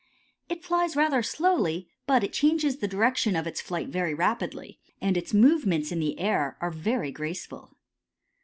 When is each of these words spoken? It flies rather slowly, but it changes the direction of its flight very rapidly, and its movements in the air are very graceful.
It 0.49 0.63
flies 0.65 0.95
rather 0.95 1.21
slowly, 1.21 1.87
but 2.07 2.23
it 2.23 2.33
changes 2.33 2.77
the 2.77 2.87
direction 2.87 3.35
of 3.35 3.45
its 3.45 3.61
flight 3.61 3.89
very 3.89 4.15
rapidly, 4.15 4.79
and 4.99 5.15
its 5.15 5.31
movements 5.31 5.91
in 5.91 5.99
the 5.99 6.17
air 6.17 6.57
are 6.59 6.71
very 6.71 7.11
graceful. 7.11 7.77